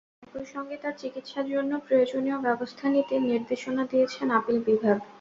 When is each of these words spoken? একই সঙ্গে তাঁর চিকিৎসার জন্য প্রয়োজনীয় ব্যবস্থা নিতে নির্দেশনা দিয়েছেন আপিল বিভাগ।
একই 0.25 0.45
সঙ্গে 0.53 0.75
তাঁর 0.77 0.95
চিকিৎসার 1.01 1.45
জন্য 1.49 1.71
প্রয়োজনীয় 1.85 2.37
ব্যবস্থা 2.41 2.85
নিতে 2.89 3.15
নির্দেশনা 3.27 3.83
দিয়েছেন 3.91 4.27
আপিল 4.39 4.57
বিভাগ। 4.67 4.97